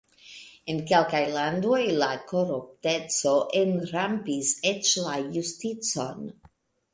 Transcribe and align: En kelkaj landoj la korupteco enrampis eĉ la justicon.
En 0.71 0.77
kelkaj 0.91 1.19
landoj 1.33 1.81
la 2.03 2.07
korupteco 2.31 3.35
enrampis 3.61 4.55
eĉ 4.71 4.95
la 5.05 5.15
justicon. 5.37 6.27